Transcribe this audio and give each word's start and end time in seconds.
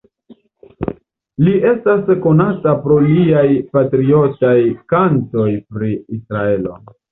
Li 1.47 1.53
estas 1.71 2.09
konata 2.23 2.73
pro 2.87 2.97
liaj 3.05 3.45
patriotaj 3.77 4.57
kantoj 4.95 5.49
pri 5.77 5.95
Israelo. 6.19 6.83